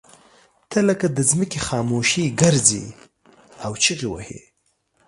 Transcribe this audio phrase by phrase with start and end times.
[0.69, 2.85] ته لکه د ځمکې خاموشي ګرځې
[3.65, 4.41] او چغې وهې.